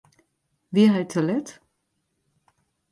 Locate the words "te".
1.11-1.21